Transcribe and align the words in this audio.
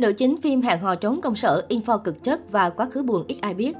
Nữ 0.00 0.12
chính 0.12 0.40
phim 0.40 0.62
Hẹn 0.62 0.78
hò 0.78 0.94
trốn 0.94 1.20
công 1.20 1.36
sở, 1.36 1.66
info 1.68 1.98
cực 1.98 2.22
chất 2.22 2.52
và 2.52 2.70
quá 2.70 2.86
khứ 2.86 3.02
buồn 3.02 3.24
ít 3.26 3.36
ai 3.40 3.54
biết. 3.54 3.76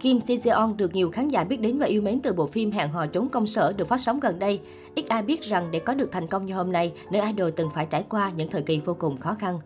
Kim 0.00 0.20
Si 0.20 0.36
Seon 0.36 0.76
được 0.76 0.94
nhiều 0.94 1.10
khán 1.10 1.28
giả 1.28 1.44
biết 1.44 1.60
đến 1.60 1.78
và 1.78 1.86
yêu 1.86 2.02
mến 2.02 2.20
từ 2.20 2.32
bộ 2.32 2.46
phim 2.46 2.70
Hẹn 2.70 2.88
hò 2.88 3.06
trốn 3.06 3.28
công 3.28 3.46
sở 3.46 3.72
được 3.72 3.88
phát 3.88 4.00
sóng 4.00 4.20
gần 4.20 4.38
đây. 4.38 4.60
Ít 4.94 5.08
ai 5.08 5.22
biết 5.22 5.42
rằng 5.42 5.68
để 5.70 5.78
có 5.78 5.94
được 5.94 6.12
thành 6.12 6.26
công 6.26 6.46
như 6.46 6.54
hôm 6.54 6.72
nay, 6.72 6.92
nữ 7.10 7.20
idol 7.26 7.50
từng 7.56 7.68
phải 7.74 7.86
trải 7.86 8.04
qua 8.08 8.32
những 8.36 8.50
thời 8.50 8.62
kỳ 8.62 8.80
vô 8.80 8.94
cùng 8.94 9.18
khó 9.18 9.34
khăn. 9.34 9.58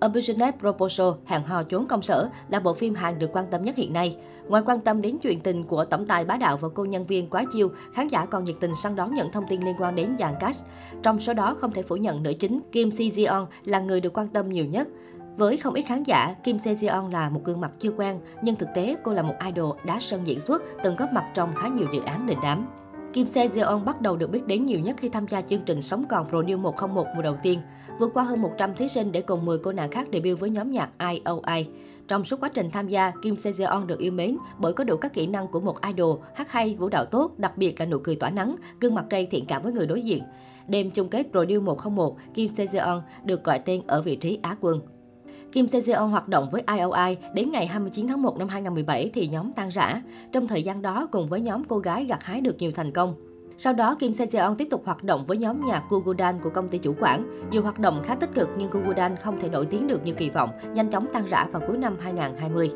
A 0.00 0.08
Business 0.08 0.58
Proposal, 0.58 1.06
Hẹn 1.24 1.42
hò 1.42 1.62
trốn 1.62 1.86
công 1.88 2.02
sở 2.02 2.28
là 2.48 2.60
bộ 2.60 2.74
phim 2.74 2.94
Hàn 2.94 3.18
được 3.18 3.30
quan 3.32 3.44
tâm 3.50 3.62
nhất 3.62 3.76
hiện 3.76 3.92
nay. 3.92 4.16
Ngoài 4.48 4.62
quan 4.66 4.80
tâm 4.80 5.02
đến 5.02 5.18
chuyện 5.22 5.40
tình 5.40 5.62
của 5.62 5.84
tổng 5.84 6.06
tài 6.06 6.24
bá 6.24 6.36
đạo 6.36 6.56
và 6.56 6.68
cô 6.74 6.84
nhân 6.84 7.06
viên 7.06 7.30
quá 7.30 7.44
chiêu, 7.52 7.68
khán 7.92 8.08
giả 8.08 8.26
còn 8.26 8.44
nhiệt 8.44 8.56
tình 8.60 8.74
săn 8.74 8.96
đón 8.96 9.14
những 9.14 9.32
thông 9.32 9.44
tin 9.48 9.60
liên 9.60 9.74
quan 9.78 9.94
đến 9.94 10.16
dàn 10.18 10.34
cast. 10.40 10.64
Trong 11.02 11.20
số 11.20 11.34
đó 11.34 11.54
không 11.54 11.72
thể 11.72 11.82
phủ 11.82 11.96
nhận 11.96 12.22
nữ 12.22 12.32
chính 12.32 12.60
Kim 12.72 12.90
Si 12.90 13.08
Jeon 13.08 13.46
là 13.64 13.80
người 13.80 14.00
được 14.00 14.18
quan 14.18 14.28
tâm 14.28 14.48
nhiều 14.48 14.64
nhất. 14.64 14.88
Với 15.40 15.56
không 15.56 15.74
ít 15.74 15.82
khán 15.82 16.02
giả, 16.02 16.34
Kim 16.42 16.58
Se 16.58 16.74
Jeon 16.74 17.10
là 17.10 17.28
một 17.28 17.40
gương 17.44 17.60
mặt 17.60 17.70
chưa 17.78 17.90
quen, 17.90 18.20
nhưng 18.42 18.56
thực 18.56 18.68
tế 18.74 18.96
cô 19.02 19.14
là 19.14 19.22
một 19.22 19.34
idol 19.46 19.76
đã 19.86 19.98
sân 20.00 20.26
diễn 20.26 20.40
xuất, 20.40 20.62
từng 20.82 20.96
góp 20.96 21.12
mặt 21.12 21.24
trong 21.34 21.54
khá 21.54 21.68
nhiều 21.68 21.86
dự 21.92 22.00
án 22.00 22.26
đình 22.26 22.38
đám. 22.42 22.68
Kim 23.12 23.26
Se 23.26 23.48
Jeon 23.48 23.84
bắt 23.84 24.00
đầu 24.00 24.16
được 24.16 24.30
biết 24.30 24.46
đến 24.46 24.64
nhiều 24.64 24.80
nhất 24.80 24.96
khi 24.98 25.08
tham 25.08 25.28
gia 25.28 25.40
chương 25.40 25.62
trình 25.66 25.82
Sống 25.82 26.04
còn 26.08 26.26
Pro 26.26 26.38
New 26.38 26.58
101 26.58 27.06
mùa 27.16 27.22
đầu 27.22 27.36
tiên, 27.42 27.60
vượt 27.98 28.10
qua 28.14 28.22
hơn 28.22 28.42
100 28.42 28.74
thí 28.74 28.88
sinh 28.88 29.12
để 29.12 29.20
cùng 29.20 29.44
10 29.44 29.58
cô 29.58 29.72
nàng 29.72 29.90
khác 29.90 30.08
debut 30.12 30.40
với 30.40 30.50
nhóm 30.50 30.70
nhạc 30.70 30.90
IOI. 30.98 31.68
Trong 32.08 32.24
suốt 32.24 32.40
quá 32.40 32.50
trình 32.54 32.70
tham 32.70 32.88
gia, 32.88 33.12
Kim 33.22 33.36
Se 33.36 33.50
Jeon 33.50 33.86
được 33.86 33.98
yêu 33.98 34.12
mến 34.12 34.36
bởi 34.58 34.72
có 34.72 34.84
đủ 34.84 34.96
các 34.96 35.12
kỹ 35.12 35.26
năng 35.26 35.48
của 35.48 35.60
một 35.60 35.76
idol, 35.86 36.20
hát 36.34 36.50
hay, 36.50 36.76
vũ 36.78 36.88
đạo 36.88 37.04
tốt, 37.04 37.38
đặc 37.38 37.56
biệt 37.56 37.80
là 37.80 37.86
nụ 37.86 37.98
cười 37.98 38.16
tỏa 38.16 38.30
nắng, 38.30 38.56
gương 38.80 38.94
mặt 38.94 39.04
cây 39.10 39.26
thiện 39.30 39.46
cảm 39.46 39.62
với 39.62 39.72
người 39.72 39.86
đối 39.86 40.02
diện. 40.02 40.22
Đêm 40.68 40.90
chung 40.90 41.08
kết 41.08 41.26
Pro 41.30 41.40
New 41.40 41.62
101, 41.62 42.16
Kim 42.34 42.48
Se 42.54 42.64
Jeon 42.64 43.00
được 43.24 43.44
gọi 43.44 43.58
tên 43.58 43.82
ở 43.86 44.02
vị 44.02 44.16
trí 44.16 44.38
Á 44.42 44.56
quân. 44.60 44.80
Kim 45.52 45.66
Sejeon 45.66 46.06
hoạt 46.06 46.28
động 46.28 46.48
với 46.50 46.62
IOI 46.76 47.16
đến 47.34 47.50
ngày 47.50 47.66
29 47.66 48.08
tháng 48.08 48.22
1 48.22 48.38
năm 48.38 48.48
2017 48.48 49.10
thì 49.14 49.28
nhóm 49.28 49.52
tan 49.52 49.68
rã. 49.68 50.02
Trong 50.32 50.46
thời 50.46 50.62
gian 50.62 50.82
đó, 50.82 51.08
cùng 51.12 51.26
với 51.26 51.40
nhóm 51.40 51.64
cô 51.64 51.78
gái 51.78 52.04
gặt 52.04 52.22
hái 52.22 52.40
được 52.40 52.56
nhiều 52.58 52.72
thành 52.74 52.92
công. 52.92 53.14
Sau 53.58 53.72
đó, 53.72 53.94
Kim 53.94 54.12
Sejeon 54.12 54.54
tiếp 54.54 54.68
tục 54.70 54.82
hoạt 54.84 55.04
động 55.04 55.24
với 55.26 55.36
nhóm 55.36 55.66
nhạc 55.66 55.82
Gugudan 55.88 56.38
của 56.42 56.50
công 56.50 56.68
ty 56.68 56.78
chủ 56.78 56.94
quản. 57.00 57.46
Dù 57.50 57.62
hoạt 57.62 57.78
động 57.78 58.02
khá 58.04 58.14
tích 58.14 58.34
cực 58.34 58.48
nhưng 58.58 58.70
Gugudan 58.70 59.16
không 59.16 59.40
thể 59.40 59.48
nổi 59.48 59.66
tiếng 59.66 59.86
được 59.86 60.04
như 60.04 60.12
kỳ 60.12 60.30
vọng, 60.30 60.50
nhanh 60.74 60.90
chóng 60.90 61.06
tan 61.12 61.26
rã 61.26 61.46
vào 61.52 61.62
cuối 61.66 61.78
năm 61.78 61.96
2020. 62.00 62.70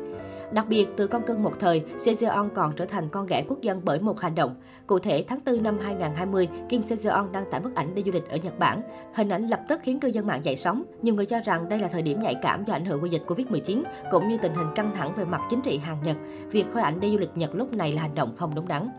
Đặc 0.55 0.65
biệt, 0.69 0.87
từ 0.97 1.07
con 1.07 1.23
cưng 1.23 1.43
một 1.43 1.59
thời, 1.59 1.83
Sejeon 1.97 2.49
còn 2.49 2.73
trở 2.75 2.85
thành 2.85 3.09
con 3.09 3.25
ghẻ 3.27 3.43
quốc 3.47 3.61
dân 3.61 3.81
bởi 3.83 3.99
một 3.99 4.19
hành 4.19 4.35
động. 4.35 4.55
Cụ 4.87 4.99
thể, 4.99 5.25
tháng 5.27 5.39
4 5.45 5.63
năm 5.63 5.79
2020, 5.79 6.47
Kim 6.69 6.81
Sejeon 6.81 7.31
đăng 7.31 7.51
tải 7.51 7.59
bức 7.61 7.75
ảnh 7.75 7.95
đi 7.95 8.03
du 8.05 8.11
lịch 8.11 8.29
ở 8.29 8.37
Nhật 8.37 8.59
Bản. 8.59 8.81
Hình 9.13 9.29
ảnh 9.29 9.47
lập 9.47 9.59
tức 9.67 9.79
khiến 9.83 9.99
cư 9.99 10.07
dân 10.07 10.27
mạng 10.27 10.45
dậy 10.45 10.57
sóng. 10.57 10.83
Nhiều 11.01 11.15
người 11.15 11.25
cho 11.25 11.39
rằng 11.39 11.69
đây 11.69 11.79
là 11.79 11.87
thời 11.87 12.01
điểm 12.01 12.21
nhạy 12.21 12.35
cảm 12.41 12.63
do 12.65 12.73
ảnh 12.73 12.85
hưởng 12.85 13.01
của 13.01 13.05
dịch 13.05 13.23
Covid-19, 13.27 13.83
cũng 14.11 14.29
như 14.29 14.37
tình 14.37 14.53
hình 14.53 14.67
căng 14.75 14.91
thẳng 14.95 15.15
về 15.15 15.25
mặt 15.25 15.41
chính 15.49 15.61
trị 15.61 15.77
Hàn 15.77 15.97
Nhật. 16.03 16.17
Việc 16.51 16.65
khoe 16.73 16.81
ảnh 16.81 16.99
đi 16.99 17.11
du 17.11 17.17
lịch 17.17 17.37
Nhật 17.37 17.55
lúc 17.55 17.73
này 17.73 17.93
là 17.93 18.01
hành 18.01 18.15
động 18.15 18.35
không 18.37 18.55
đúng 18.55 18.67
đắn. 18.67 18.89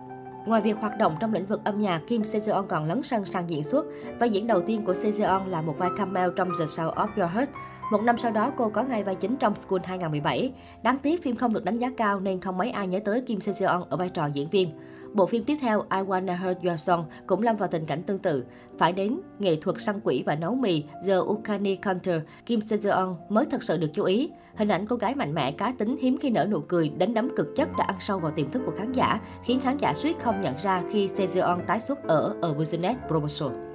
Ngoài 0.47 0.61
việc 0.61 0.77
hoạt 0.81 0.99
động 0.99 1.17
trong 1.21 1.33
lĩnh 1.33 1.47
vực 1.47 1.61
âm 1.65 1.81
nhạc, 1.81 2.01
Kim 2.09 2.23
Sejeon 2.23 2.63
còn 2.63 2.89
lấn 2.89 3.03
sân 3.03 3.25
sang 3.25 3.51
diễn 3.51 3.65
xuất. 3.65 3.87
Vai 4.19 4.31
diễn 4.31 4.47
đầu 4.47 4.63
tiên 4.63 4.85
của 4.85 4.93
Sejeon 4.93 5.49
là 5.49 5.63
một 5.63 5.79
vai 5.79 5.91
cameo 5.99 6.31
trong 6.31 6.49
The 6.59 6.67
Sound 6.67 6.93
of 6.93 7.09
Your 7.17 7.31
Heart. 7.31 7.51
Một 7.91 8.03
năm 8.03 8.19
sau 8.19 8.31
đó, 8.31 8.53
cô 8.57 8.69
có 8.69 8.83
ngay 8.83 9.05
vai 9.05 9.15
chính 9.15 9.37
trong 9.37 9.57
School 9.57 9.81
2017. 9.85 10.53
Đáng 10.83 10.99
tiếc 10.99 11.23
phim 11.23 11.37
không 11.37 11.53
được 11.53 11.65
đánh 11.65 11.79
giá 11.79 11.91
cao 11.97 12.21
nên 12.21 12.41
không 12.41 12.59
mấy 12.59 12.71
ai 12.71 12.87
nhớ 12.87 13.01
tới 13.05 13.21
Kim 13.21 13.39
Sejong 13.39 13.85
ở 13.91 13.97
vai 13.97 14.09
trò 14.09 14.27
diễn 14.27 14.49
viên. 14.49 14.71
Bộ 15.15 15.27
phim 15.27 15.45
tiếp 15.45 15.57
theo 15.61 15.81
I 15.81 15.99
Wanna 15.99 16.37
Hear 16.37 16.57
Your 16.63 16.81
Song 16.81 17.05
cũng 17.27 17.43
lâm 17.43 17.57
vào 17.57 17.69
tình 17.69 17.87
cảnh 17.87 18.03
tương 18.03 18.19
tự. 18.19 18.45
Phải 18.79 18.93
đến 18.93 19.21
nghệ 19.39 19.57
thuật 19.57 19.77
săn 19.81 20.01
quỷ 20.05 20.23
và 20.27 20.35
nấu 20.35 20.55
mì 20.55 20.85
The 21.07 21.17
Ukani 21.17 21.75
Counter, 21.75 22.21
Kim 22.47 22.61
Sejong 22.61 23.15
mới 23.29 23.45
thật 23.51 23.63
sự 23.63 23.79
được 23.79 23.91
chú 23.93 24.05
ý. 24.05 24.31
Hình 24.57 24.69
ảnh 24.69 24.87
cô 24.87 24.97
gái 24.97 25.15
mạnh 25.15 25.35
mẽ, 25.35 25.53
cá 25.53 25.75
tính, 25.79 25.97
hiếm 26.01 26.19
khi 26.21 26.31
nở 26.31 26.47
nụ 26.51 26.61
cười, 26.61 26.89
đánh 26.89 27.15
đấm 27.15 27.37
cực 27.37 27.57
chất 27.57 27.69
đã 27.79 27.85
ăn 27.85 27.97
sâu 28.01 28.19
vào 28.19 28.33
tiềm 28.33 28.51
thức 28.51 28.63
của 28.67 28.73
khán 28.77 28.93
giả, 28.93 29.21
khiến 29.45 29.61
khán 29.61 29.77
giả 29.77 29.95
suýt 29.95 30.21
không 30.21 30.41
nhận 30.41 30.55
ra 30.63 30.83
khi 30.91 31.07
Sejong 31.07 31.61
tái 31.61 31.81
xuất 31.81 32.09
ở 32.09 32.37
A 32.43 32.49
Business 32.59 33.01
Proposal. 33.09 33.66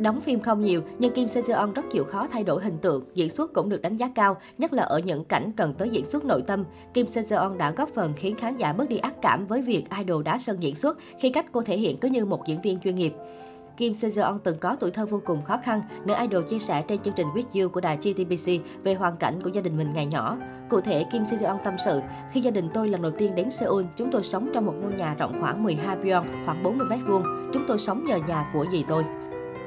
Đóng 0.00 0.20
phim 0.20 0.40
không 0.40 0.60
nhiều, 0.60 0.82
nhưng 0.98 1.12
Kim 1.12 1.28
Se 1.28 1.42
Seon 1.42 1.72
rất 1.72 1.82
chịu 1.90 2.04
khó 2.04 2.26
thay 2.30 2.44
đổi 2.44 2.62
hình 2.62 2.78
tượng, 2.78 3.04
diễn 3.14 3.30
xuất 3.30 3.52
cũng 3.52 3.68
được 3.68 3.82
đánh 3.82 3.96
giá 3.96 4.10
cao, 4.14 4.36
nhất 4.58 4.72
là 4.72 4.82
ở 4.82 4.98
những 4.98 5.24
cảnh 5.24 5.52
cần 5.56 5.74
tới 5.74 5.88
diễn 5.88 6.04
xuất 6.04 6.24
nội 6.24 6.42
tâm. 6.46 6.64
Kim 6.94 7.06
Se 7.06 7.22
Seon 7.22 7.58
đã 7.58 7.70
góp 7.70 7.88
phần 7.94 8.12
khiến 8.16 8.34
khán 8.36 8.56
giả 8.56 8.72
bớt 8.72 8.88
đi 8.88 8.96
ác 8.96 9.14
cảm 9.22 9.46
với 9.46 9.62
việc 9.62 9.84
idol 9.98 10.22
đá 10.22 10.38
sân 10.38 10.62
diễn 10.62 10.74
xuất 10.74 10.98
khi 11.18 11.30
cách 11.30 11.46
cô 11.52 11.62
thể 11.62 11.76
hiện 11.76 11.96
cứ 11.96 12.08
như 12.08 12.24
một 12.24 12.46
diễn 12.46 12.60
viên 12.60 12.80
chuyên 12.80 12.94
nghiệp. 12.94 13.12
Kim 13.80 13.92
Sejong 13.92 14.38
từng 14.38 14.58
có 14.58 14.76
tuổi 14.80 14.90
thơ 14.90 15.06
vô 15.06 15.20
cùng 15.24 15.42
khó 15.42 15.58
khăn, 15.58 15.82
nữ 16.04 16.14
idol 16.20 16.44
chia 16.44 16.58
sẻ 16.58 16.84
trên 16.88 16.98
chương 16.98 17.14
trình 17.14 17.26
With 17.26 17.62
You 17.62 17.68
của 17.68 17.80
đài 17.80 17.96
GTBC 17.96 18.50
về 18.82 18.94
hoàn 18.94 19.16
cảnh 19.16 19.40
của 19.42 19.50
gia 19.50 19.60
đình 19.60 19.76
mình 19.76 19.92
ngày 19.94 20.06
nhỏ. 20.06 20.38
Cụ 20.70 20.80
thể, 20.80 21.04
Kim 21.12 21.22
Sejong 21.22 21.58
tâm 21.64 21.74
sự, 21.84 22.00
khi 22.32 22.40
gia 22.40 22.50
đình 22.50 22.68
tôi 22.74 22.88
lần 22.88 23.02
đầu 23.02 23.12
tiên 23.18 23.34
đến 23.34 23.50
Seoul, 23.50 23.84
chúng 23.96 24.10
tôi 24.10 24.22
sống 24.22 24.50
trong 24.54 24.66
một 24.66 24.74
ngôi 24.82 24.92
nhà 24.92 25.14
rộng 25.14 25.40
khoảng 25.40 25.62
12 25.62 25.96
byon, 25.96 26.26
khoảng 26.46 26.62
40 26.62 26.86
mét 26.90 26.98
vuông. 27.06 27.22
Chúng 27.52 27.64
tôi 27.68 27.78
sống 27.78 28.04
nhờ 28.06 28.18
nhà 28.28 28.50
của 28.52 28.66
dì 28.72 28.84
tôi. 28.88 29.04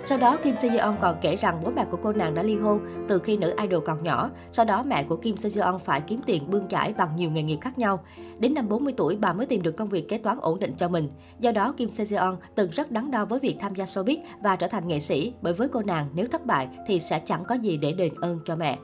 Sau 0.05 0.17
đó, 0.17 0.37
Kim 0.43 0.55
Se 0.59 0.69
Yeon 0.69 0.95
còn 1.01 1.17
kể 1.21 1.35
rằng 1.35 1.61
bố 1.63 1.71
mẹ 1.75 1.85
của 1.91 1.97
cô 2.03 2.13
nàng 2.13 2.33
đã 2.33 2.43
ly 2.43 2.55
hôn 2.55 2.79
từ 3.07 3.19
khi 3.19 3.37
nữ 3.37 3.55
idol 3.61 3.83
còn 3.85 4.03
nhỏ. 4.03 4.29
Sau 4.51 4.65
đó, 4.65 4.83
mẹ 4.83 5.03
của 5.03 5.15
Kim 5.15 5.37
Se 5.37 5.49
Yeon 5.55 5.79
phải 5.79 6.01
kiếm 6.01 6.19
tiền 6.25 6.51
bươn 6.51 6.67
chải 6.67 6.93
bằng 6.93 7.15
nhiều 7.15 7.31
nghề 7.31 7.43
nghiệp 7.43 7.57
khác 7.61 7.77
nhau. 7.77 8.03
Đến 8.39 8.53
năm 8.53 8.69
40 8.69 8.93
tuổi, 8.97 9.15
bà 9.15 9.33
mới 9.33 9.45
tìm 9.45 9.61
được 9.61 9.77
công 9.77 9.89
việc 9.89 10.09
kế 10.09 10.17
toán 10.17 10.37
ổn 10.41 10.59
định 10.59 10.73
cho 10.77 10.87
mình. 10.89 11.09
Do 11.39 11.51
đó, 11.51 11.73
Kim 11.77 11.91
Se 11.91 12.05
Yeon 12.09 12.37
từng 12.55 12.71
rất 12.71 12.91
đắn 12.91 13.11
đo 13.11 13.25
với 13.25 13.39
việc 13.39 13.57
tham 13.59 13.75
gia 13.75 13.85
showbiz 13.85 14.17
và 14.41 14.55
trở 14.55 14.67
thành 14.67 14.87
nghệ 14.87 14.99
sĩ, 14.99 15.33
bởi 15.41 15.53
với 15.53 15.67
cô 15.67 15.81
nàng 15.81 16.09
nếu 16.13 16.25
thất 16.25 16.45
bại 16.45 16.67
thì 16.87 16.99
sẽ 16.99 17.21
chẳng 17.25 17.43
có 17.45 17.55
gì 17.55 17.77
để 17.77 17.91
đền 17.91 18.13
ơn 18.21 18.39
cho 18.45 18.55
mẹ. 18.55 18.77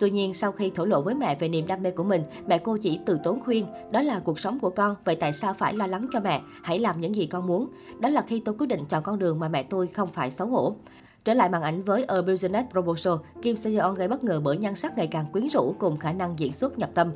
Tuy 0.00 0.10
nhiên, 0.10 0.34
sau 0.34 0.52
khi 0.52 0.70
thổ 0.70 0.84
lộ 0.84 1.02
với 1.02 1.14
mẹ 1.14 1.34
về 1.34 1.48
niềm 1.48 1.66
đam 1.66 1.82
mê 1.82 1.90
của 1.90 2.04
mình, 2.04 2.22
mẹ 2.46 2.58
cô 2.58 2.76
chỉ 2.76 3.00
từ 3.06 3.18
tốn 3.24 3.40
khuyên, 3.40 3.66
đó 3.90 4.02
là 4.02 4.20
cuộc 4.24 4.40
sống 4.40 4.58
của 4.58 4.70
con, 4.70 4.96
vậy 5.04 5.16
tại 5.16 5.32
sao 5.32 5.54
phải 5.54 5.74
lo 5.74 5.86
lắng 5.86 6.06
cho 6.12 6.20
mẹ? 6.20 6.42
Hãy 6.62 6.78
làm 6.78 7.00
những 7.00 7.16
gì 7.16 7.26
con 7.26 7.46
muốn. 7.46 7.68
Đó 7.98 8.08
là 8.08 8.22
khi 8.22 8.42
tôi 8.44 8.54
quyết 8.58 8.66
định 8.66 8.84
chọn 8.88 9.02
con 9.02 9.18
đường 9.18 9.38
mà 9.38 9.48
mẹ 9.48 9.62
tôi 9.62 9.86
không 9.86 10.08
phải 10.08 10.30
xấu 10.30 10.48
hổ. 10.48 10.76
Trở 11.24 11.34
lại 11.34 11.48
màn 11.48 11.62
ảnh 11.62 11.82
với 11.82 12.04
A 12.04 12.22
Business 12.22 12.70
Proposal, 12.70 13.14
Kim 13.42 13.56
Seo-yeon 13.56 13.94
gây 13.94 14.08
bất 14.08 14.24
ngờ 14.24 14.40
bởi 14.44 14.56
nhan 14.56 14.74
sắc 14.74 14.96
ngày 14.96 15.06
càng 15.06 15.26
quyến 15.32 15.48
rũ 15.48 15.74
cùng 15.78 15.96
khả 15.96 16.12
năng 16.12 16.38
diễn 16.38 16.52
xuất 16.52 16.78
nhập 16.78 16.90
tâm. 16.94 17.12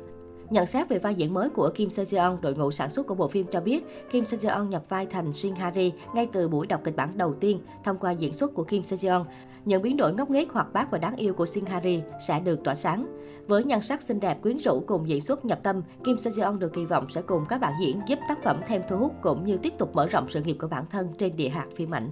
Nhận 0.49 0.65
xét 0.65 0.89
về 0.89 0.99
vai 0.99 1.15
diễn 1.15 1.33
mới 1.33 1.49
của 1.49 1.69
Kim 1.75 1.89
Se 1.89 2.03
Jeon, 2.03 2.37
đội 2.41 2.55
ngũ 2.55 2.71
sản 2.71 2.89
xuất 2.89 3.07
của 3.07 3.15
bộ 3.15 3.27
phim 3.27 3.45
cho 3.51 3.61
biết 3.61 4.09
Kim 4.11 4.25
Se 4.25 4.37
Jeon 4.37 4.67
nhập 4.67 4.83
vai 4.89 5.05
thành 5.05 5.33
Shin 5.33 5.55
Hari 5.55 5.93
ngay 6.15 6.27
từ 6.31 6.49
buổi 6.49 6.67
đọc 6.67 6.81
kịch 6.83 6.95
bản 6.95 7.17
đầu 7.17 7.33
tiên 7.33 7.59
thông 7.83 7.97
qua 7.97 8.11
diễn 8.11 8.33
xuất 8.33 8.53
của 8.53 8.63
Kim 8.63 8.83
Se 8.83 8.95
Jeon. 8.95 9.23
Những 9.65 9.81
biến 9.81 9.97
đổi 9.97 10.13
ngốc 10.13 10.29
nghếch 10.29 10.51
hoạt 10.51 10.73
bát 10.73 10.91
và 10.91 10.97
đáng 10.97 11.15
yêu 11.15 11.33
của 11.33 11.45
Shin 11.45 11.65
Hari 11.65 12.01
sẽ 12.27 12.39
được 12.39 12.63
tỏa 12.63 12.75
sáng. 12.75 13.05
Với 13.47 13.63
nhan 13.63 13.81
sắc 13.81 14.01
xinh 14.01 14.19
đẹp 14.19 14.41
quyến 14.41 14.57
rũ 14.57 14.83
cùng 14.87 15.07
diễn 15.07 15.21
xuất 15.21 15.45
nhập 15.45 15.59
tâm, 15.63 15.81
Kim 16.03 16.17
Se 16.17 16.31
Jeon 16.31 16.59
được 16.59 16.73
kỳ 16.73 16.85
vọng 16.85 17.09
sẽ 17.09 17.21
cùng 17.21 17.45
các 17.49 17.61
bạn 17.61 17.73
diễn 17.79 18.01
giúp 18.07 18.19
tác 18.29 18.43
phẩm 18.43 18.61
thêm 18.67 18.81
thu 18.89 18.97
hút 18.97 19.13
cũng 19.21 19.45
như 19.45 19.57
tiếp 19.57 19.73
tục 19.77 19.95
mở 19.95 20.07
rộng 20.07 20.29
sự 20.29 20.41
nghiệp 20.41 20.57
của 20.59 20.67
bản 20.67 20.85
thân 20.89 21.07
trên 21.17 21.35
địa 21.35 21.49
hạt 21.49 21.65
phim 21.75 21.91
ảnh. 21.91 22.09